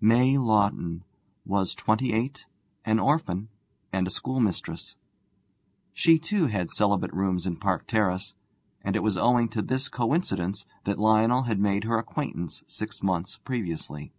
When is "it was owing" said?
8.94-9.48